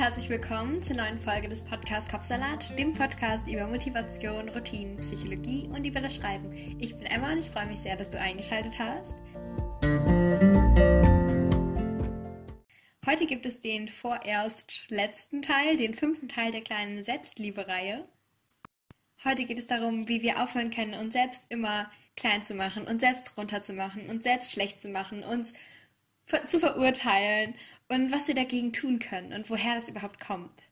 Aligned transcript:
herzlich 0.00 0.30
willkommen 0.30 0.82
zur 0.82 0.96
neuen 0.96 1.20
Folge 1.20 1.46
des 1.46 1.60
Podcasts 1.62 2.10
Kopfsalat, 2.10 2.78
dem 2.78 2.94
Podcast 2.94 3.46
über 3.46 3.66
Motivation, 3.66 4.48
Routinen, 4.48 4.96
Psychologie 4.96 5.68
und 5.74 5.86
über 5.86 6.00
das 6.00 6.16
Schreiben. 6.16 6.50
Ich 6.80 6.96
bin 6.96 7.04
Emma 7.04 7.32
und 7.32 7.36
ich 7.36 7.50
freue 7.50 7.66
mich 7.66 7.80
sehr, 7.80 7.96
dass 7.96 8.08
du 8.08 8.18
eingeschaltet 8.18 8.78
hast. 8.78 9.14
Heute 13.04 13.26
gibt 13.26 13.44
es 13.44 13.60
den 13.60 13.90
vorerst 13.90 14.86
letzten 14.88 15.42
Teil, 15.42 15.76
den 15.76 15.92
fünften 15.92 16.30
Teil 16.30 16.50
der 16.50 16.62
kleinen 16.62 17.02
Selbstliebe-Reihe. 17.02 18.02
Heute 19.22 19.44
geht 19.44 19.58
es 19.58 19.66
darum, 19.66 20.08
wie 20.08 20.22
wir 20.22 20.42
aufhören 20.42 20.70
können, 20.70 20.94
uns 20.94 21.12
selbst 21.12 21.44
immer 21.50 21.90
klein 22.16 22.42
zu 22.42 22.54
machen, 22.54 22.86
uns 22.86 23.02
selbst 23.02 23.36
runterzumachen, 23.36 24.08
uns 24.08 24.24
selbst 24.24 24.52
schlecht 24.52 24.80
zu 24.80 24.88
machen, 24.88 25.22
uns 25.24 25.52
zu 26.46 26.58
verurteilen 26.58 27.54
und 27.90 28.12
was 28.12 28.28
wir 28.28 28.34
dagegen 28.34 28.72
tun 28.72 29.00
können 29.00 29.32
und 29.32 29.50
woher 29.50 29.74
das 29.74 29.88
überhaupt 29.88 30.20
kommt. 30.20 30.62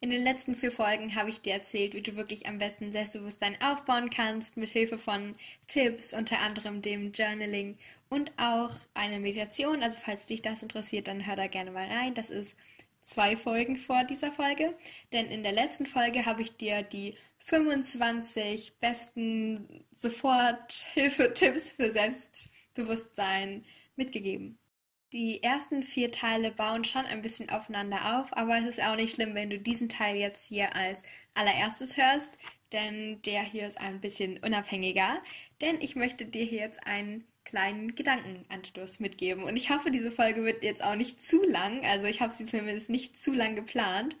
In 0.00 0.10
den 0.10 0.22
letzten 0.22 0.54
vier 0.54 0.72
Folgen 0.72 1.14
habe 1.14 1.30
ich 1.30 1.42
dir 1.42 1.52
erzählt, 1.52 1.94
wie 1.94 2.00
du 2.00 2.16
wirklich 2.16 2.46
am 2.46 2.58
besten 2.58 2.90
Selbstbewusstsein 2.90 3.60
aufbauen 3.60 4.10
kannst, 4.10 4.56
mit 4.56 4.70
Hilfe 4.70 4.98
von 4.98 5.36
Tipps, 5.66 6.12
unter 6.12 6.40
anderem 6.40 6.80
dem 6.82 7.12
Journaling 7.12 7.76
und 8.08 8.32
auch 8.36 8.70
einer 8.94 9.18
Meditation. 9.18 9.82
Also 9.82 9.98
falls 10.04 10.26
dich 10.26 10.42
das 10.42 10.62
interessiert, 10.62 11.06
dann 11.08 11.26
hör 11.26 11.36
da 11.36 11.46
gerne 11.46 11.70
mal 11.70 11.86
rein. 11.86 12.14
Das 12.14 12.30
ist 12.30 12.56
zwei 13.02 13.36
Folgen 13.36 13.76
vor 13.76 14.04
dieser 14.04 14.32
Folge, 14.32 14.74
denn 15.12 15.26
in 15.26 15.42
der 15.42 15.52
letzten 15.52 15.86
Folge 15.86 16.24
habe 16.24 16.42
ich 16.42 16.56
dir 16.56 16.82
die 16.82 17.14
25 17.38 18.78
besten 18.78 19.84
Soforthilfetipps 19.94 21.72
für 21.72 21.90
Selbstbewusstsein 21.90 23.64
mitgegeben. 23.96 24.58
Die 25.12 25.42
ersten 25.42 25.82
vier 25.82 26.10
Teile 26.10 26.50
bauen 26.50 26.86
schon 26.86 27.04
ein 27.04 27.20
bisschen 27.20 27.50
aufeinander 27.50 28.18
auf, 28.18 28.34
aber 28.34 28.56
es 28.56 28.64
ist 28.64 28.82
auch 28.82 28.96
nicht 28.96 29.14
schlimm, 29.14 29.34
wenn 29.34 29.50
du 29.50 29.58
diesen 29.58 29.90
Teil 29.90 30.16
jetzt 30.16 30.46
hier 30.46 30.74
als 30.74 31.02
allererstes 31.34 31.98
hörst, 31.98 32.38
denn 32.72 33.20
der 33.22 33.42
hier 33.42 33.66
ist 33.66 33.78
ein 33.78 34.00
bisschen 34.00 34.38
unabhängiger, 34.38 35.20
denn 35.60 35.82
ich 35.82 35.96
möchte 35.96 36.24
dir 36.24 36.46
hier 36.46 36.60
jetzt 36.60 36.86
einen 36.86 37.26
kleinen 37.44 37.94
Gedankenanstoß 37.94 39.00
mitgeben. 39.00 39.44
Und 39.44 39.56
ich 39.56 39.68
hoffe, 39.68 39.90
diese 39.90 40.12
Folge 40.12 40.44
wird 40.44 40.64
jetzt 40.64 40.82
auch 40.82 40.94
nicht 40.94 41.22
zu 41.22 41.44
lang, 41.44 41.84
also 41.84 42.06
ich 42.06 42.22
habe 42.22 42.32
sie 42.32 42.46
zumindest 42.46 42.88
nicht 42.88 43.18
zu 43.18 43.34
lang 43.34 43.54
geplant. 43.54 44.16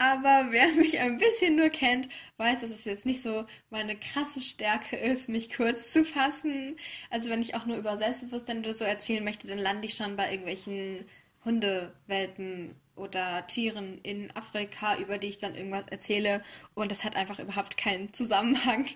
Aber 0.00 0.50
wer 0.50 0.68
mich 0.72 0.98
ein 0.98 1.18
bisschen 1.18 1.56
nur 1.56 1.68
kennt, 1.68 2.08
weiß, 2.38 2.60
dass 2.60 2.70
es 2.70 2.84
jetzt 2.86 3.04
nicht 3.04 3.20
so 3.20 3.44
meine 3.68 3.96
krasse 3.96 4.40
Stärke 4.40 4.96
ist, 4.96 5.28
mich 5.28 5.54
kurz 5.54 5.92
zu 5.92 6.06
fassen. 6.06 6.76
Also 7.10 7.28
wenn 7.28 7.42
ich 7.42 7.54
auch 7.54 7.66
nur 7.66 7.76
über 7.76 7.98
Selbstbewusstsein 7.98 8.60
oder 8.60 8.72
so 8.72 8.84
erzählen 8.86 9.22
möchte, 9.22 9.46
dann 9.46 9.58
lande 9.58 9.86
ich 9.86 9.94
schon 9.94 10.16
bei 10.16 10.30
irgendwelchen 10.30 11.04
Hundewelpen 11.44 12.74
oder 12.96 13.46
Tieren 13.46 13.98
in 14.02 14.34
Afrika, 14.34 14.96
über 14.96 15.18
die 15.18 15.28
ich 15.28 15.38
dann 15.38 15.54
irgendwas 15.54 15.88
erzähle. 15.88 16.42
Und 16.72 16.90
das 16.90 17.04
hat 17.04 17.14
einfach 17.14 17.38
überhaupt 17.38 17.76
keinen 17.76 18.14
Zusammenhang. 18.14 18.86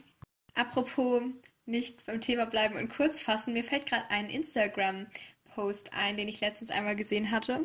Apropos 0.54 1.20
nicht 1.66 2.06
beim 2.06 2.22
Thema 2.22 2.46
bleiben 2.46 2.76
und 2.76 2.88
kurz 2.88 3.20
fassen, 3.20 3.52
mir 3.52 3.64
fällt 3.64 3.84
gerade 3.84 4.08
ein 4.08 4.30
Instagram-Post 4.30 5.92
ein, 5.92 6.16
den 6.16 6.28
ich 6.28 6.40
letztens 6.40 6.70
einmal 6.70 6.96
gesehen 6.96 7.30
hatte. 7.30 7.60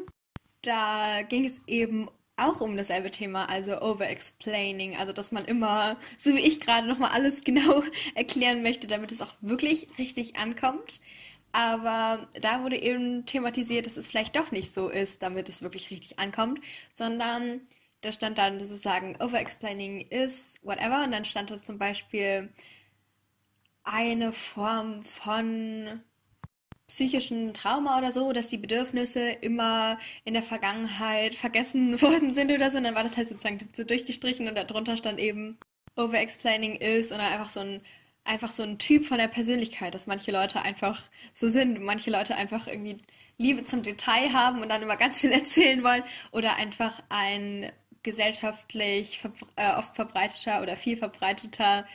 Da 0.61 1.21
ging 1.21 1.45
es 1.45 1.61
eben 1.67 2.09
auch 2.39 2.61
um 2.61 2.77
dasselbe 2.77 3.11
Thema, 3.11 3.47
also 3.49 3.81
Overexplaining, 3.81 4.95
also 4.97 5.13
dass 5.13 5.31
man 5.31 5.45
immer, 5.45 5.97
so 6.17 6.35
wie 6.35 6.39
ich 6.41 6.59
gerade, 6.59 6.87
nochmal 6.87 7.11
alles 7.11 7.41
genau 7.45 7.83
erklären 8.15 8.63
möchte, 8.63 8.87
damit 8.87 9.11
es 9.11 9.21
auch 9.21 9.33
wirklich 9.41 9.87
richtig 9.97 10.35
ankommt. 10.37 10.99
Aber 11.51 12.27
da 12.39 12.63
wurde 12.63 12.77
eben 12.77 13.25
thematisiert, 13.25 13.87
dass 13.87 13.97
es 13.97 14.07
vielleicht 14.07 14.35
doch 14.35 14.51
nicht 14.51 14.73
so 14.73 14.89
ist, 14.89 15.23
damit 15.23 15.49
es 15.49 15.61
wirklich 15.63 15.89
richtig 15.89 16.19
ankommt, 16.19 16.59
sondern 16.93 17.61
da 18.01 18.11
stand 18.11 18.37
dann 18.37 18.59
sozusagen 18.59 19.15
Overexplaining 19.19 20.01
is 20.09 20.59
whatever 20.63 21.03
und 21.03 21.11
dann 21.11 21.25
stand 21.25 21.51
da 21.51 21.61
zum 21.61 21.77
Beispiel 21.77 22.49
eine 23.83 24.31
Form 24.33 25.03
von 25.03 26.01
psychischen 26.89 27.53
Trauma 27.53 27.99
oder 27.99 28.11
so, 28.11 28.33
dass 28.33 28.49
die 28.49 28.57
Bedürfnisse 28.57 29.29
immer 29.29 29.99
in 30.25 30.33
der 30.33 30.43
Vergangenheit 30.43 31.35
vergessen 31.35 32.01
worden 32.01 32.33
sind 32.33 32.51
oder 32.51 32.69
so. 32.71 32.79
Und 32.79 32.83
dann 32.83 32.95
war 32.95 33.03
das 33.03 33.15
halt 33.15 33.29
sozusagen 33.29 33.59
so 33.73 33.83
durchgestrichen 33.83 34.47
und 34.47 34.55
darunter 34.55 34.97
stand 34.97 35.19
eben 35.19 35.57
Overexplaining 35.95 36.75
ist 36.75 37.11
oder 37.11 37.23
einfach 37.23 37.49
so 37.49 37.61
ein 37.61 37.81
einfach 38.25 38.51
so 38.51 38.63
ein 38.63 38.77
Typ 38.77 39.05
von 39.05 39.17
der 39.17 39.27
Persönlichkeit, 39.27 39.95
dass 39.95 40.05
manche 40.05 40.31
Leute 40.31 40.61
einfach 40.61 41.01
so 41.33 41.49
sind, 41.49 41.81
manche 41.81 42.11
Leute 42.11 42.35
einfach 42.35 42.67
irgendwie 42.67 42.97
Liebe 43.37 43.63
zum 43.65 43.81
Detail 43.81 44.33
haben 44.33 44.61
und 44.61 44.69
dann 44.69 44.83
immer 44.83 44.97
ganz 44.97 45.19
viel 45.19 45.31
erzählen 45.31 45.83
wollen 45.83 46.03
oder 46.31 46.55
einfach 46.55 47.01
ein 47.09 47.71
gesellschaftlich 48.03 49.21
äh, 49.55 49.75
oft 49.75 49.95
verbreiteter 49.95 50.61
oder 50.61 50.75
viel 50.77 50.97
verbreiteter 50.97 51.87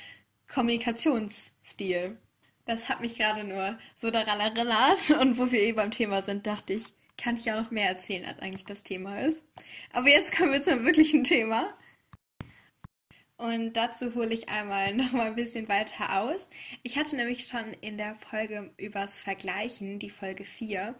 Kommunikationsstil. 0.49 2.19
Das 2.67 2.89
hat 2.89 3.01
mich 3.01 3.17
gerade 3.17 3.45
nur 3.45 3.79
so 3.97 4.11
daran 4.11 4.41
erinnert. 4.41 5.11
Und 5.21 5.39
wo 5.39 5.51
wir 5.51 5.61
eh 5.61 5.73
beim 5.73 5.91
Thema 5.91 6.23
sind, 6.23 6.47
dachte 6.47 6.73
ich, 6.73 6.85
kann 7.17 7.37
ich 7.37 7.45
ja 7.45 7.61
noch 7.61 7.71
mehr 7.71 7.89
erzählen, 7.89 8.25
als 8.25 8.41
eigentlich 8.41 8.65
das 8.65 8.83
Thema 8.83 9.21
ist. 9.21 9.45
Aber 9.93 10.09
jetzt 10.09 10.37
kommen 10.37 10.53
wir 10.53 10.63
zum 10.63 10.85
wirklichen 10.85 11.25
Thema. 11.25 11.71
Und 13.37 13.75
dazu 13.75 14.15
hole 14.15 14.33
ich 14.33 14.49
einmal 14.49 14.95
noch 14.95 15.13
mal 15.13 15.27
ein 15.27 15.35
bisschen 15.35 15.69
weiter 15.69 16.21
aus. 16.21 16.49
Ich 16.83 16.97
hatte 16.97 17.17
nämlich 17.17 17.47
schon 17.47 17.73
in 17.81 17.99
der 17.99 18.15
Folge 18.15 18.73
übers 18.77 19.19
Vergleichen, 19.19 19.99
die 19.99 20.11
Folge 20.11 20.45
4, 20.45 20.95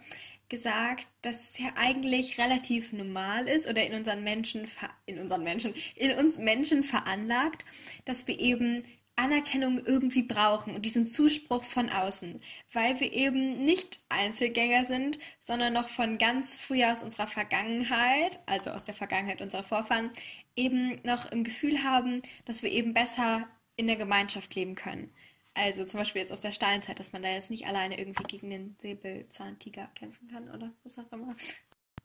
gesagt, 0.49 1.07
dass 1.21 1.49
es 1.49 1.57
ja 1.57 1.71
eigentlich 1.75 2.37
relativ 2.37 2.93
normal 2.93 3.47
ist 3.47 3.67
oder 3.67 3.83
in 3.85 3.93
unseren 3.93 4.23
Menschen, 4.23 4.67
in 5.05 5.19
unseren 5.19 5.43
Menschen, 5.43 5.73
in 5.95 6.11
uns 6.11 6.37
Menschen 6.37 6.83
veranlagt, 6.83 7.65
dass 8.03 8.27
wir 8.27 8.39
eben 8.39 8.85
Anerkennung 9.15 9.79
irgendwie 9.85 10.23
brauchen 10.23 10.75
und 10.75 10.85
diesen 10.85 11.07
Zuspruch 11.07 11.63
von 11.63 11.89
außen, 11.89 12.41
weil 12.73 12.99
wir 12.99 13.13
eben 13.13 13.63
nicht 13.63 13.99
Einzelgänger 14.09 14.85
sind, 14.85 15.19
sondern 15.39 15.73
noch 15.73 15.89
von 15.89 16.17
ganz 16.17 16.55
früher 16.55 16.91
aus 16.91 17.01
unserer 17.01 17.27
Vergangenheit, 17.27 18.39
also 18.45 18.71
aus 18.71 18.83
der 18.83 18.93
Vergangenheit 18.93 19.41
unserer 19.41 19.63
Vorfahren, 19.63 20.11
eben 20.55 20.99
noch 21.03 21.31
im 21.31 21.43
Gefühl 21.43 21.83
haben, 21.83 22.21
dass 22.43 22.61
wir 22.61 22.71
eben 22.71 22.93
besser 22.93 23.47
in 23.77 23.87
der 23.87 23.95
Gemeinschaft 23.95 24.53
leben 24.55 24.75
können. 24.75 25.11
Also 25.53 25.85
zum 25.85 25.99
Beispiel 25.99 26.21
jetzt 26.21 26.33
aus 26.33 26.41
der 26.41 26.51
Steinzeit, 26.51 26.99
dass 26.99 27.13
man 27.13 27.23
da 27.23 27.29
jetzt 27.29 27.49
nicht 27.49 27.65
alleine 27.65 27.97
irgendwie 27.97 28.23
gegen 28.23 28.49
den 28.49 28.75
Säbelzahntiger 28.79 29.89
kämpfen 29.95 30.27
kann 30.27 30.49
oder 30.49 30.73
was 30.83 30.99
auch 30.99 31.09
immer. 31.13 31.35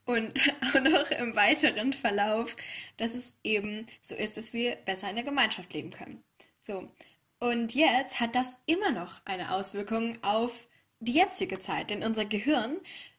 Und 0.05 0.55
auch 0.63 0.81
noch 0.81 1.11
im 1.11 1.35
weiteren 1.35 1.93
Verlauf, 1.93 2.57
dass 2.97 3.15
es 3.15 3.33
eben 3.43 3.87
so 4.03 4.15
ist, 4.15 4.37
dass 4.37 4.53
wir 4.53 4.77
besser 4.77 5.11
in 5.11 5.17
der 5.17 5.25
Gemeinschaft 5.25 5.73
leben 5.73 5.91
können. 5.91 6.23
So. 6.63 6.91
Und 7.39 7.75
jetzt 7.75 8.21
hat 8.21 8.35
das 8.35 8.55
immer 8.67 8.91
noch 8.91 9.25
eine 9.25 9.53
Auswirkung 9.53 10.23
auf 10.23 10.69
die 11.01 11.13
jetzige 11.13 11.59
Zeit, 11.59 11.91
denn 11.91 12.03
unser 12.03 12.27
Gehirn 12.27 12.77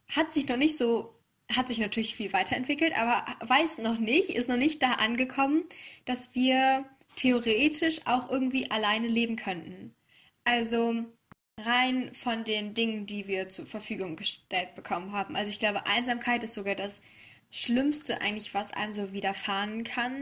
hat 0.08 0.32
sich 0.32 0.48
noch 0.48 0.58
nicht 0.58 0.78
so, 0.78 1.16
hat 1.52 1.68
sich 1.68 1.80
natürlich 1.80 2.16
viel 2.16 2.32
weiterentwickelt, 2.34 2.96
aber 2.98 3.26
weiß 3.42 3.80
noch 3.80 3.98
nicht, 3.98 4.30
ist 4.30 4.48
noch 4.48 4.58
nicht 4.58 4.84
da 4.84 4.94
angekommen, 4.94 5.64
dass 6.06 6.36
wir 6.36 6.86
theoretisch 7.16 8.02
auch 8.06 8.30
irgendwie 8.30 8.70
alleine 8.70 9.08
leben 9.08 9.36
könnten. 9.36 9.96
Also 10.44 11.06
rein 11.60 12.14
von 12.14 12.44
den 12.44 12.74
Dingen, 12.74 13.06
die 13.06 13.28
wir 13.28 13.50
zur 13.50 13.66
Verfügung 13.66 14.16
gestellt 14.16 14.76
bekommen 14.76 15.12
haben. 15.12 15.36
Also 15.36 15.50
ich 15.50 15.60
glaube, 15.60 15.86
Einsamkeit 15.88 16.44
ist 16.44 16.54
sogar 16.54 16.76
das 16.76 17.02
Schlimmste 17.50 18.22
eigentlich, 18.22 18.54
was 18.54 18.72
einem 18.72 18.94
so 18.94 19.14
widerfahren 19.14 19.84
kann. 19.84 20.21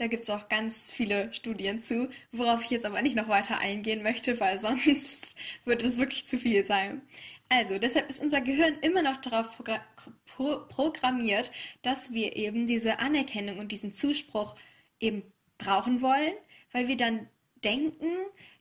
Da 0.00 0.06
gibt 0.06 0.22
es 0.22 0.30
auch 0.30 0.48
ganz 0.48 0.90
viele 0.90 1.30
Studien 1.34 1.82
zu, 1.82 2.08
worauf 2.32 2.64
ich 2.64 2.70
jetzt 2.70 2.86
aber 2.86 3.02
nicht 3.02 3.16
noch 3.16 3.28
weiter 3.28 3.58
eingehen 3.58 4.02
möchte, 4.02 4.40
weil 4.40 4.58
sonst 4.58 5.34
würde 5.66 5.86
es 5.86 5.98
wirklich 5.98 6.26
zu 6.26 6.38
viel 6.38 6.64
sein. 6.64 7.02
Also, 7.50 7.78
deshalb 7.78 8.08
ist 8.08 8.18
unser 8.18 8.40
Gehirn 8.40 8.78
immer 8.80 9.02
noch 9.02 9.20
darauf 9.20 9.50
pro 9.58 9.74
pro 10.24 10.60
programmiert, 10.68 11.52
dass 11.82 12.12
wir 12.14 12.34
eben 12.34 12.66
diese 12.66 12.98
Anerkennung 12.98 13.58
und 13.58 13.72
diesen 13.72 13.92
Zuspruch 13.92 14.54
eben 15.00 15.22
brauchen 15.58 16.00
wollen, 16.00 16.32
weil 16.72 16.88
wir 16.88 16.96
dann 16.96 17.28
denken, 17.62 18.10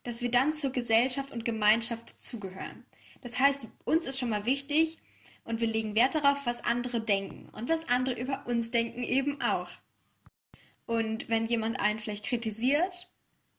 dass 0.03 0.21
wir 0.21 0.31
dann 0.31 0.51
zur 0.51 0.73
Gesellschaft 0.73 1.31
und 1.31 1.45
Gemeinschaft 1.45 2.21
zugehören. 2.21 2.83
Das 3.21 3.39
heißt, 3.39 3.65
uns 3.85 4.07
ist 4.07 4.19
schon 4.19 4.29
mal 4.29 4.45
wichtig 4.45 4.97
und 5.45 5.61
wir 5.61 5.67
legen 5.69 5.95
Wert 5.95 6.15
darauf, 6.15 6.45
was 6.45 6.65
andere 6.65 6.99
denken 6.99 7.47
und 7.53 7.69
was 7.69 7.87
andere 7.87 8.19
über 8.19 8.45
uns 8.45 8.71
denken 8.71 9.03
eben 9.03 9.39
auch. 9.39 9.69
Und 10.89 11.29
wenn 11.29 11.45
jemand 11.45 11.79
einen 11.79 11.99
vielleicht 11.99 12.25
kritisiert, 12.25 13.11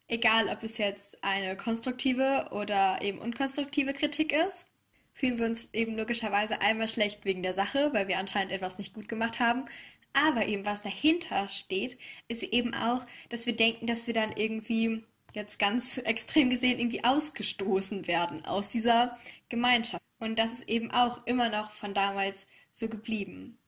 egal 0.08 0.48
ob 0.48 0.64
es 0.64 0.78
jetzt 0.78 1.16
eine 1.22 1.56
konstruktive 1.56 2.48
oder 2.50 2.98
eben 3.02 3.20
unkonstruktive 3.20 3.92
Kritik 3.92 4.32
ist, 4.32 4.66
fühlen 5.14 5.38
wir 5.38 5.46
uns 5.46 5.72
eben 5.72 5.96
logischerweise 5.96 6.60
einmal 6.60 6.88
schlecht 6.88 7.24
wegen 7.24 7.44
der 7.44 7.54
Sache, 7.54 7.92
weil 7.92 8.08
wir 8.08 8.18
anscheinend 8.18 8.50
etwas 8.50 8.78
nicht 8.78 8.94
gut 8.94 9.08
gemacht 9.08 9.38
haben. 9.38 9.66
Aber 10.12 10.46
eben 10.46 10.64
was 10.64 10.82
dahinter 10.82 11.48
steht, 11.48 11.98
ist 12.26 12.42
eben 12.42 12.74
auch, 12.74 13.06
dass 13.28 13.46
wir 13.46 13.54
denken, 13.54 13.86
dass 13.86 14.08
wir 14.08 14.14
dann 14.14 14.32
irgendwie 14.32 15.04
jetzt 15.32 15.60
ganz 15.60 15.98
extrem 15.98 16.50
gesehen 16.50 16.80
irgendwie 16.80 17.04
ausgestoßen 17.04 18.08
werden 18.08 18.44
aus 18.44 18.70
dieser 18.70 19.16
Gemeinschaft. 19.48 20.02
Und 20.18 20.36
das 20.36 20.54
ist 20.54 20.68
eben 20.68 20.90
auch 20.90 21.24
immer 21.28 21.48
noch 21.48 21.70
von 21.70 21.94
damals 21.94 22.44
so 22.72 22.88
geblieben. 22.88 23.59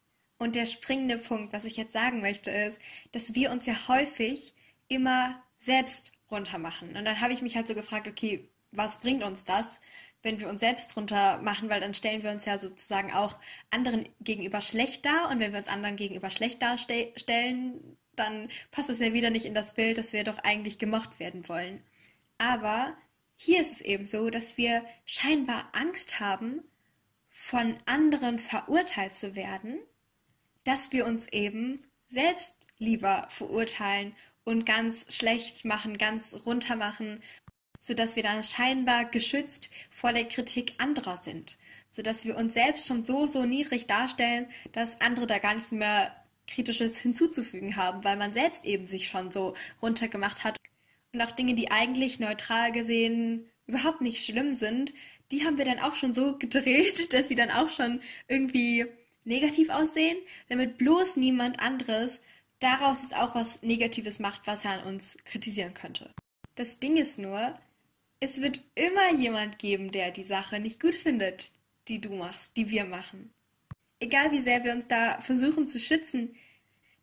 Und 0.43 0.57
der 0.57 0.67
springende 0.67 1.19
Punkt, 1.19 1.53
was 1.53 1.65
ich 1.65 1.77
jetzt 1.77 1.93
sagen 1.93 2.21
möchte, 2.21 2.51
ist, 2.51 2.81
dass 3.13 3.37
wir 3.37 3.53
uns 3.53 3.65
ja 3.65 3.77
häufig 3.87 4.55
immer 4.89 5.41
selbst 5.61 6.11
runter 6.33 6.59
machen. 6.59 6.97
Und 6.97 7.05
dann 7.05 7.21
habe 7.21 7.33
ich 7.33 7.43
mich 7.43 7.55
halt 7.55 7.69
so 7.69 7.77
gefragt, 7.77 8.09
okay, 8.09 8.49
was 8.73 8.99
bringt 8.99 9.23
uns 9.23 9.45
das, 9.45 9.79
wenn 10.25 10.41
wir 10.41 10.49
uns 10.49 10.59
selbst 10.59 10.97
runter 10.97 11.41
machen, 11.43 11.69
weil 11.69 11.81
dann 11.81 11.95
stellen 11.95 12.25
wir 12.25 12.33
uns 12.33 12.45
ja 12.45 12.59
sozusagen 12.59 13.13
auch 13.13 13.37
anderen 13.71 14.09
gegenüber 14.21 14.61
schlecht 14.61 15.07
dar. 15.07 15.31
Und 15.31 15.39
wenn 15.39 15.53
wir 15.53 15.61
uns 15.61 15.69
anderen 15.69 15.95
gegenüber 15.95 16.31
schlecht 16.31 16.61
darstellen, 16.61 17.97
dann 18.17 18.49
passt 18.73 18.91
es 18.91 18.99
ja 18.99 19.13
wieder 19.13 19.31
nicht 19.31 19.47
in 19.47 19.55
das 19.55 19.75
Bild, 19.75 19.97
dass 19.97 20.13
wir 20.13 20.25
doch 20.25 20.39
eigentlich 20.39 20.81
gemocht 20.81 21.21
werden 21.21 21.49
wollen. 21.49 21.85
Aber 22.39 22.97
hier 23.37 23.61
ist 23.61 23.71
es 23.71 23.81
eben 23.81 24.07
so, 24.07 24.29
dass 24.29 24.57
wir 24.57 24.85
scheinbar 25.05 25.69
Angst 25.71 26.19
haben, 26.19 26.65
von 27.31 27.77
anderen 27.87 28.41
verurteilt 28.41 29.15
zu 29.15 29.37
werden 29.37 29.79
dass 30.65 30.93
wir 30.93 31.07
uns 31.07 31.27
eben 31.29 31.83
selbst 32.07 32.67
lieber 32.79 33.27
verurteilen 33.31 34.15
und 34.45 34.67
ganz 34.67 35.07
schlecht 35.09 35.65
machen, 35.65 35.99
ganz 35.99 36.35
runter 36.47 36.77
machen, 36.77 37.21
sodass 37.81 38.17
wir 38.17 38.23
dann 38.23 38.45
scheinbar 38.45 39.05
geschützt 39.07 39.71
vor 39.91 40.13
der 40.13 40.25
Kritik 40.25 40.75
anderer 40.79 41.21
sind, 41.23 41.59
sodass 41.91 42.25
wir 42.25 42.37
uns 42.37 42.55
selbst 42.55 42.87
schon 42.87 43.05
so, 43.05 43.27
so 43.27 43.45
niedrig 43.45 43.87
darstellen, 43.87 44.47
dass 44.73 45.01
andere 45.01 45.27
da 45.27 45.39
gar 45.39 45.55
nichts 45.55 45.73
mehr 45.73 46.15
Kritisches 46.47 46.99
hinzuzufügen 46.99 47.77
haben, 47.77 48.05
weil 48.05 48.17
man 48.17 48.33
selbst 48.33 48.65
eben 48.65 48.87
sich 48.87 49.09
schon 49.09 49.31
so 49.31 49.55
runtergemacht 49.81 50.45
hat. 50.45 50.59
Und 51.13 51.21
auch 51.21 51.33
Dinge, 51.33 51.55
die 51.55 51.71
eigentlich 51.71 52.19
neutral 52.19 52.73
gesehen 52.73 53.49
überhaupt 53.67 54.01
nicht 54.01 54.25
schlimm 54.25 54.55
sind, 54.55 54.93
die 55.31 55.45
haben 55.45 55.57
wir 55.57 55.65
dann 55.65 55.79
auch 55.79 55.95
schon 55.95 56.15
so 56.15 56.37
gedreht, 56.37 57.13
dass 57.15 57.29
sie 57.29 57.35
dann 57.35 57.51
auch 57.51 57.71
schon 57.71 58.01
irgendwie 58.29 58.87
negativ 59.25 59.69
aussehen, 59.69 60.19
damit 60.49 60.79
bloß 60.79 61.17
niemand 61.17 61.61
anderes 61.61 62.21
daraus 62.63 62.99
jetzt 63.03 63.17
auch 63.17 63.35
was 63.35 63.63
Negatives 63.63 64.19
macht, 64.19 64.47
was 64.47 64.65
er 64.65 64.73
an 64.73 64.85
uns 64.85 65.17
kritisieren 65.25 65.75
könnte. 65.75 66.11
Das 66.55 66.79
Ding 66.79 66.97
ist 66.97 67.19
nur, 67.19 67.59
es 68.21 68.41
wird 68.41 68.63
immer 68.75 69.13
jemand 69.15 69.59
geben, 69.59 69.91
der 69.91 70.11
die 70.11 70.23
Sache 70.23 70.61
nicht 70.61 70.81
gut 70.81 70.95
findet, 70.95 71.53
die 71.89 72.01
du 72.01 72.15
machst, 72.15 72.57
die 72.57 72.71
wir 72.71 72.85
machen. 72.85 73.33
Egal 74.01 74.33
wie 74.33 74.41
sehr 74.41 74.65
wir 74.65 74.73
uns 74.73 74.87
da 74.89 75.21
versuchen 75.21 75.67
zu 75.67 75.79
schützen. 75.79 76.35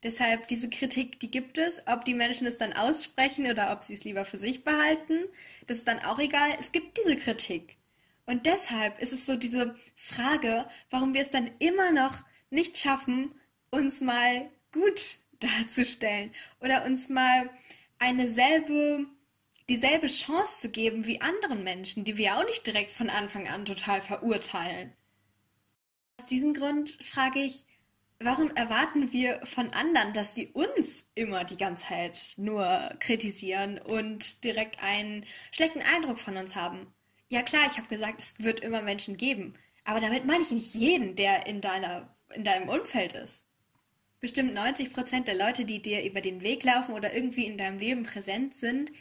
Deshalb 0.04 0.48
diese 0.48 0.70
Kritik, 0.70 1.20
die 1.20 1.32
gibt 1.32 1.58
es. 1.58 1.82
Ob 1.88 2.06
die 2.06 2.14
Menschen 2.14 2.48
es 2.48 2.58
dann 2.58 2.74
aussprechen 2.74 3.50
oder 3.50 3.74
ob 3.74 3.84
sie 3.84 3.94
es 3.94 4.06
lieber 4.06 4.24
für 4.24 4.38
sich 4.38 4.64
behalten, 4.64 5.26
das 5.68 5.80
ist 5.80 5.88
dann 5.88 6.00
auch 6.00 6.20
egal. 6.20 6.56
Es 6.58 6.72
gibt 6.72 6.98
diese 6.98 7.18
Kritik. 7.18 7.76
Und 8.30 8.46
deshalb 8.46 9.00
ist 9.00 9.12
es 9.12 9.26
so 9.26 9.36
diese 9.36 9.76
Frage, 9.96 10.68
warum 10.92 11.16
wir 11.16 11.22
es 11.22 11.32
dann 11.32 11.50
immer 11.58 11.92
noch 11.92 12.24
nicht 12.52 12.78
schaffen, 12.78 13.34
uns 13.72 14.02
mal 14.02 14.52
gut 14.72 15.18
darzustellen 15.40 16.32
oder 16.60 16.86
uns 16.86 17.10
mal 17.10 17.50
eine 17.98 18.30
selbe, 18.30 19.08
dieselbe 19.68 20.06
Chance 20.06 20.62
zu 20.62 20.70
geben 20.70 21.08
wie 21.08 21.22
anderen 21.22 21.64
Menschen, 21.64 22.04
die 22.04 22.18
wir 22.18 22.38
auch 22.38 22.46
nicht 22.46 22.68
direkt 22.68 22.92
von 22.92 23.10
Anfang 23.10 23.48
an 23.48 23.66
total 23.66 24.00
verurteilen. 24.00 24.94
Aus 26.20 26.28
diesem 26.28 26.54
Grund 26.54 27.00
frage 27.02 27.40
ich, 27.40 27.66
warum 28.20 28.52
erwarten 28.56 29.12
wir 29.12 29.44
von 29.44 29.74
anderen, 29.74 30.14
dass 30.14 30.36
sie 30.36 30.50
uns 30.50 31.10
immer 31.16 31.46
die 31.46 31.58
ganze 31.58 31.88
Zeit 31.88 32.34
nur 32.38 32.94
kritisieren 33.00 33.80
und 33.80 34.44
direkt 34.44 34.84
einen 34.84 35.26
schlechten 35.52 35.82
Eindruck 35.82 36.20
von 36.20 36.38
uns 36.38 36.56
haben? 36.56 36.94
Ja 37.30 37.44
klar, 37.44 37.68
ich 37.68 37.78
habe 37.78 37.88
gesagt, 37.88 38.20
es 38.20 38.44
wird 38.44 38.60
immer 38.60 38.82
Menschen 38.82 39.16
geben. 39.16 39.54
Aber 39.86 40.00
damit 40.00 40.26
meine 40.26 40.44
ich 40.44 40.52
nicht 40.52 40.74
jeden, 40.74 41.16
der 41.16 41.46
in, 41.46 41.62
deiner, 41.62 42.16
in 42.34 42.44
deinem 42.44 42.70
Umfeld 42.70 43.14
ist. 43.14 43.46
Bestimmt 44.20 44.54
90 44.54 44.94
Prozent 44.94 45.28
der 45.28 45.36
Leute, 45.36 45.64
die 45.64 45.82
dir 45.82 46.04
über 46.04 46.22
den 46.22 46.42
Weg 46.42 46.64
laufen 46.64 46.94
oder 46.94 47.14
irgendwie 47.14 47.46
in 47.46 47.58
deinem 47.58 47.80
Leben 47.80 48.04
präsent 48.04 48.56
sind, 48.56 48.92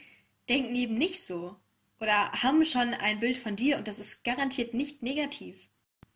denken 0.47 0.75
eben 0.75 0.95
nicht 0.95 1.25
so. 1.25 1.55
Oder 1.99 2.31
haben 2.31 2.63
schon 2.65 2.93
ein 2.93 3.19
Bild 3.19 3.37
von 3.37 3.55
dir 3.55 3.77
und 3.77 3.87
das 3.87 3.99
ist 3.99 4.23
garantiert 4.23 4.73
nicht 4.73 5.03
negativ. 5.03 5.67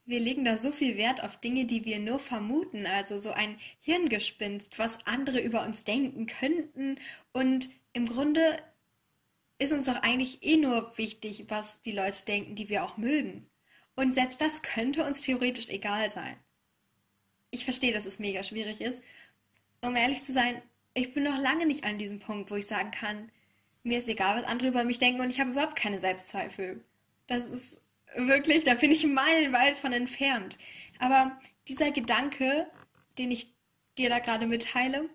Wir 0.05 0.19
legen 0.19 0.45
da 0.45 0.57
so 0.57 0.71
viel 0.71 0.97
Wert 0.97 1.23
auf 1.23 1.37
Dinge, 1.37 1.65
die 1.65 1.85
wir 1.85 1.99
nur 1.99 2.19
vermuten, 2.19 2.85
also 2.85 3.19
so 3.19 3.31
ein 3.31 3.57
Hirngespinst, 3.81 4.77
was 4.77 5.05
andere 5.05 5.39
über 5.39 5.65
uns 5.65 5.83
denken 5.83 6.25
könnten. 6.25 6.99
Und 7.31 7.69
im 7.93 8.07
Grunde 8.07 8.57
ist 9.63 9.73
uns 9.73 9.85
doch 9.85 10.01
eigentlich 10.01 10.43
eh 10.43 10.57
nur 10.57 10.97
wichtig, 10.97 11.45
was 11.47 11.81
die 11.81 11.91
Leute 11.91 12.25
denken, 12.25 12.55
die 12.55 12.69
wir 12.69 12.83
auch 12.83 12.97
mögen. 12.97 13.47
Und 13.95 14.13
selbst 14.13 14.41
das 14.41 14.61
könnte 14.61 15.05
uns 15.05 15.21
theoretisch 15.21 15.69
egal 15.69 16.09
sein. 16.09 16.35
Ich 17.51 17.63
verstehe, 17.63 17.93
dass 17.93 18.05
es 18.05 18.19
mega 18.19 18.43
schwierig 18.43 18.81
ist. 18.81 19.03
Um 19.81 19.95
ehrlich 19.95 20.23
zu 20.23 20.33
sein, 20.33 20.61
ich 20.93 21.13
bin 21.13 21.23
noch 21.23 21.37
lange 21.37 21.65
nicht 21.65 21.83
an 21.83 21.97
diesem 21.97 22.19
Punkt, 22.19 22.49
wo 22.51 22.55
ich 22.55 22.67
sagen 22.67 22.91
kann, 22.91 23.31
mir 23.83 23.99
ist 23.99 24.07
egal, 24.07 24.41
was 24.41 24.49
andere 24.49 24.69
über 24.69 24.83
mich 24.83 24.99
denken 24.99 25.21
und 25.21 25.29
ich 25.29 25.39
habe 25.39 25.51
überhaupt 25.51 25.75
keine 25.75 25.99
Selbstzweifel. 25.99 26.83
Das 27.27 27.43
ist 27.43 27.79
wirklich, 28.15 28.63
da 28.63 28.75
bin 28.75 28.91
ich 28.91 29.05
meilenweit 29.05 29.77
von 29.77 29.93
entfernt. 29.93 30.57
Aber 30.99 31.37
dieser 31.67 31.91
Gedanke, 31.91 32.67
den 33.17 33.31
ich 33.31 33.53
dir 33.97 34.09
da 34.09 34.19
gerade 34.19 34.47
mitteile, 34.47 35.09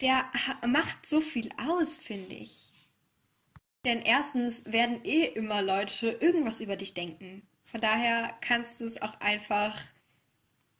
der 0.00 0.30
macht 0.66 1.06
so 1.06 1.20
viel 1.20 1.50
aus, 1.56 1.96
finde 1.96 2.34
ich. 2.34 2.72
Denn 3.84 4.00
erstens 4.00 4.64
werden 4.64 5.04
eh 5.04 5.24
immer 5.24 5.60
Leute 5.60 6.08
irgendwas 6.20 6.60
über 6.60 6.76
dich 6.76 6.94
denken. 6.94 7.46
Von 7.64 7.80
daher 7.80 8.34
kannst 8.40 8.80
du 8.80 8.84
es 8.84 9.02
auch 9.02 9.20
einfach 9.20 9.78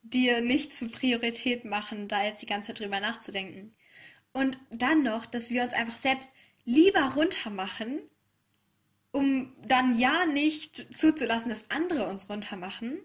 dir 0.03 0.41
nicht 0.41 0.75
zur 0.75 0.91
Priorität 0.91 1.65
machen, 1.65 2.09
da 2.09 2.25
jetzt 2.25 2.43
die 2.43 2.47
ganze 2.47 2.69
Zeit 2.69 2.81
drüber 2.81 3.01
nachzudenken. 3.01 3.75
Und 4.33 4.59
dann 4.71 5.03
noch, 5.03 5.27
dass 5.27 5.51
wir 5.51 5.63
uns 5.63 5.75
einfach 5.75 5.97
selbst 5.97 6.31
lieber 6.65 7.15
runtermachen, 7.15 8.01
um 9.13 9.53
dann 9.63 9.99
ja 9.99 10.27
nicht 10.27 10.99
zuzulassen, 10.99 11.49
dass 11.49 11.71
andere 11.71 12.07
uns 12.09 12.29
runtermachen, 12.29 12.99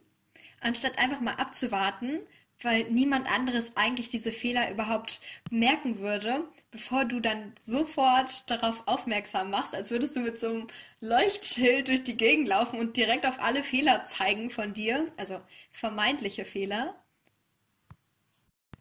anstatt 0.59 0.97
einfach 0.97 1.21
mal 1.21 1.35
abzuwarten, 1.35 2.19
weil 2.61 2.83
niemand 2.89 3.31
anderes 3.31 3.71
eigentlich 3.75 4.09
diese 4.09 4.31
Fehler 4.31 4.71
überhaupt 4.71 5.21
merken 5.49 5.99
würde, 5.99 6.43
bevor 6.71 7.05
du 7.05 7.19
dann 7.19 7.53
sofort 7.63 8.49
darauf 8.49 8.87
aufmerksam 8.87 9.49
machst, 9.49 9.73
als 9.73 9.91
würdest 9.91 10.15
du 10.15 10.19
mit 10.19 10.39
so 10.39 10.49
einem 10.49 10.67
Leuchtschild 10.99 11.87
durch 11.87 12.03
die 12.03 12.17
Gegend 12.17 12.47
laufen 12.47 12.79
und 12.79 12.97
direkt 12.97 13.25
auf 13.25 13.39
alle 13.41 13.63
Fehler 13.63 14.03
zeigen 14.05 14.49
von 14.49 14.73
dir, 14.73 15.11
also 15.17 15.39
vermeintliche 15.71 16.43
Fehler. 16.43 16.95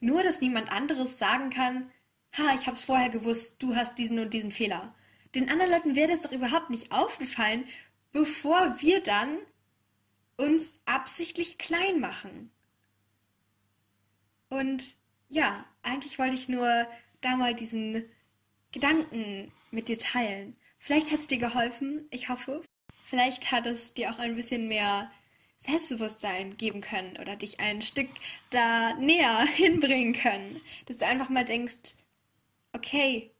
Nur, 0.00 0.22
dass 0.22 0.40
niemand 0.40 0.70
anderes 0.70 1.18
sagen 1.18 1.50
kann, 1.50 1.90
ha, 2.36 2.54
ich 2.58 2.66
hab's 2.66 2.82
vorher 2.82 3.10
gewusst, 3.10 3.56
du 3.60 3.76
hast 3.76 3.96
diesen 3.98 4.18
und 4.18 4.34
diesen 4.34 4.52
Fehler. 4.52 4.94
Den 5.34 5.50
anderen 5.50 5.70
Leuten 5.70 5.96
wäre 5.96 6.10
das 6.10 6.20
doch 6.20 6.32
überhaupt 6.32 6.70
nicht 6.70 6.90
aufgefallen, 6.92 7.64
bevor 8.12 8.80
wir 8.80 9.02
dann 9.02 9.38
uns 10.36 10.80
absichtlich 10.84 11.58
klein 11.58 12.00
machen. 12.00 12.50
Und 14.48 14.98
ja, 15.28 15.64
eigentlich 15.82 16.18
wollte 16.18 16.34
ich 16.34 16.48
nur 16.48 16.86
da 17.20 17.36
mal 17.36 17.54
diesen 17.54 18.04
Gedanken 18.72 19.52
mit 19.70 19.88
dir 19.88 19.98
teilen. 19.98 20.56
Vielleicht 20.78 21.10
hat 21.10 21.20
es 21.20 21.26
dir 21.26 21.38
geholfen, 21.38 22.06
ich 22.10 22.28
hoffe. 22.28 22.62
Vielleicht 23.04 23.52
hat 23.52 23.66
es 23.66 23.94
dir 23.94 24.10
auch 24.10 24.18
ein 24.18 24.36
bisschen 24.36 24.68
mehr 24.68 25.10
Selbstbewusstsein 25.58 26.56
geben 26.56 26.80
können 26.80 27.16
oder 27.18 27.36
dich 27.36 27.60
ein 27.60 27.82
Stück 27.82 28.08
da 28.50 28.94
näher 28.94 29.40
hinbringen 29.56 30.14
können. 30.14 30.60
Dass 30.86 30.98
du 30.98 31.06
einfach 31.06 31.28
mal 31.28 31.44
denkst, 31.44 31.94
okay, 32.72 33.30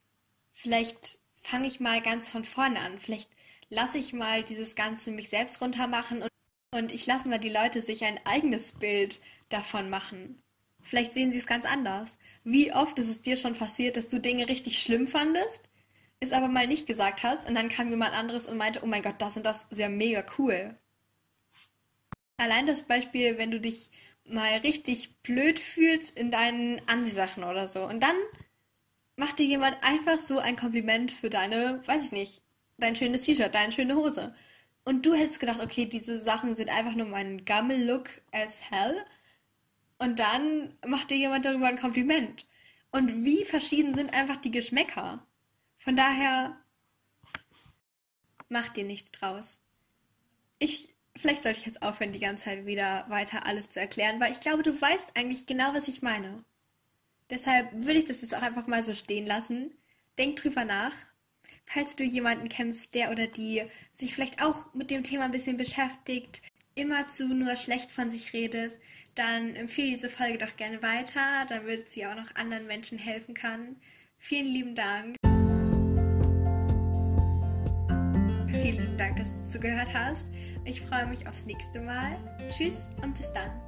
vielleicht 0.53 1.19
fange 1.43 1.69
ich 1.69 1.81
mal 1.81 2.03
ganz 2.03 2.31
von 2.31 2.45
vorne 2.45 2.81
an. 2.81 2.99
Vielleicht 2.99 3.31
lasse 3.71 3.99
ich 3.99 4.13
mal 4.13 4.43
dieses 4.43 4.75
Ganze 4.75 5.11
mich 5.11 5.29
selbst 5.29 5.61
runtermachen 5.61 6.23
und, 6.23 6.31
und 6.75 6.93
ich 6.93 7.07
lasse 7.07 7.29
mal 7.29 7.39
die 7.39 7.49
Leute 7.51 7.83
sich 7.83 8.05
ein 8.05 8.19
eigenes 8.27 8.73
Bild 8.73 9.21
davon 9.49 9.89
machen. 9.91 10.43
Vielleicht 10.83 11.15
sehen 11.15 11.33
sie 11.33 11.39
es 11.39 11.47
ganz 11.47 11.65
anders. 11.65 12.17
Wie 12.45 12.73
oft 12.73 12.99
ist 12.99 13.09
es 13.09 13.23
dir 13.23 13.37
schon 13.37 13.55
passiert, 13.55 13.97
dass 13.97 14.09
du 14.09 14.21
Dinge 14.21 14.49
richtig 14.49 14.83
schlimm 14.83 15.09
fandest, 15.09 15.69
es 16.21 16.33
aber 16.33 16.49
mal 16.49 16.67
nicht 16.67 16.87
gesagt 16.87 17.23
hast 17.23 17.49
und 17.49 17.55
dann 17.55 17.69
kam 17.69 17.91
jemand 17.91 18.15
anderes 18.15 18.47
und 18.47 18.57
meinte, 18.57 18.81
oh 18.83 18.87
mein 18.87 19.03
Gott, 19.03 19.17
das 19.19 19.37
und 19.37 19.45
das 19.45 19.67
ist 19.71 19.79
ja 19.79 19.89
mega 19.89 20.25
cool. 20.39 20.75
Allein 22.39 22.67
das 22.67 22.83
Beispiel, 22.83 23.39
wenn 23.39 23.51
du 23.51 23.61
dich 23.61 23.91
mal 24.25 24.59
richtig 24.59 25.17
blöd 25.23 25.59
fühlst 25.59 26.17
in 26.17 26.31
deinen 26.31 26.81
Anziehsachen 26.89 27.45
oder 27.45 27.67
so 27.67 27.83
und 27.85 28.03
dann 28.03 28.17
macht 29.17 29.39
dir 29.39 29.47
jemand 29.47 29.77
einfach 29.83 30.19
so 30.19 30.39
ein 30.39 30.57
Kompliment 30.57 31.11
für 31.11 31.29
deine, 31.29 31.83
weiß 31.87 32.07
ich 32.07 32.13
nicht, 32.13 32.43
dein 32.79 32.97
schönes 32.97 33.23
T-Shirt, 33.23 33.55
deine 33.55 33.73
schöne 33.73 33.97
Hose. 33.97 34.35
Und 34.85 35.05
du 35.05 35.15
hättest 35.15 35.41
gedacht, 35.41 35.61
okay, 35.61 35.87
diese 35.87 36.21
Sachen 36.21 36.57
sind 36.57 36.71
einfach 36.71 36.95
nur 36.95 37.07
mein 37.07 37.45
Gammel-Look 37.45 38.23
as 38.33 38.63
hell. 38.71 39.05
Und 39.99 40.19
dann 40.19 40.77
macht 40.87 41.11
dir 41.11 41.17
jemand 41.17 41.45
darüber 41.45 41.67
ein 41.67 41.79
Kompliment. 41.79 42.47
Und 42.91 43.25
wie 43.25 43.45
verschieden 43.45 43.95
sind 43.95 44.15
einfach 44.15 44.37
die 44.37 44.51
Geschmäcker. 44.51 45.27
Von 45.79 45.97
daher, 45.97 46.57
mach 48.49 48.69
dir 48.71 48.85
nichts 48.85 49.11
draus. 49.11 49.59
Ich 50.59 50.95
vielleicht 51.19 51.43
sollte 51.43 51.59
ich 51.59 51.67
jetzt 51.67 51.83
aufhören, 51.83 52.13
die 52.13 52.21
ganze 52.21 52.45
Zeit 52.45 52.67
wieder 52.67 53.05
weiter 53.09 53.45
alles 53.47 53.69
zu 53.71 53.81
erklären, 53.81 54.21
weil 54.21 54.33
ich 54.33 54.41
glaube, 54.41 54.63
du 54.63 54.81
weißt 54.81 55.17
eigentlich 55.17 55.47
genau, 55.47 55.75
was 55.75 55.89
ich 55.89 56.03
meine. 56.03 56.45
Deshalb 57.31 57.73
würde 57.73 57.99
ich 57.99 58.05
das 58.05 58.23
jetzt 58.23 58.35
auch 58.35 58.43
einfach 58.43 58.67
mal 58.67 58.85
so 58.85 58.95
stehen 58.95 59.27
lassen. 59.27 59.73
Denk 60.17 60.37
drüber 60.37 60.65
nach. 60.65 60.93
Falls 61.67 61.97
du 61.97 62.05
jemanden 62.05 62.49
kennst, 62.49 62.95
der 62.95 63.11
oder 63.11 63.27
die 63.27 63.65
sich 63.95 64.15
vielleicht 64.15 64.43
auch 64.43 64.73
mit 64.73 64.91
dem 64.91 65.03
Thema 65.03 65.25
ein 65.25 65.33
bisschen 65.33 65.59
beschäftigt, 65.59 66.41
immerzu 66.79 67.29
nur 67.29 67.57
schlecht 67.57 67.91
von 67.91 68.11
sich 68.11 68.33
redet, 68.33 68.79
dann 69.15 69.57
empfehle 69.57 69.91
diese 69.91 70.09
Folge 70.09 70.39
doch 70.39 70.57
gerne 70.57 70.81
weiter, 70.83 71.45
damit 71.49 71.91
sie 71.91 72.07
auch 72.07 72.15
noch 72.15 72.35
anderen 72.37 72.67
Menschen 72.67 72.99
helfen 72.99 73.35
kann. 73.35 73.77
Vielen 74.17 74.47
lieben 74.47 74.75
Dank. 74.75 75.17
Vielen 78.51 78.79
lieben 78.79 78.99
Dank, 78.99 79.17
dass 79.17 79.33
du 79.33 79.45
zugehört 79.45 79.93
hast. 79.93 80.29
Ich 80.65 80.81
freue 80.81 81.07
mich 81.07 81.27
aufs 81.27 81.47
nächste 81.47 81.81
Mal. 81.81 82.17
Tschüss 82.51 82.87
und 83.03 83.17
bis 83.17 83.33
dann. 83.33 83.68